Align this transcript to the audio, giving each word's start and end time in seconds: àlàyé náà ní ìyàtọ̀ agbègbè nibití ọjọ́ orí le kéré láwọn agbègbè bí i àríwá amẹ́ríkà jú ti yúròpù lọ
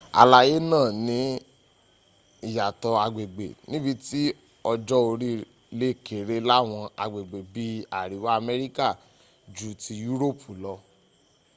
àlàyé 0.21 0.55
náà 0.71 0.87
ní 1.07 1.17
ìyàtọ̀ 2.49 2.91
agbègbè 3.05 3.45
nibití 3.69 4.21
ọjọ́ 4.71 4.99
orí 5.09 5.31
le 5.79 5.87
kéré 6.05 6.37
láwọn 6.49 6.83
agbègbè 7.03 7.39
bí 7.53 7.63
i 7.77 7.87
àríwá 7.99 8.29
amẹ́ríkà 8.39 8.87
jú 9.55 9.69
ti 9.81 9.91
yúròpù 10.05 10.49
lọ 10.63 10.73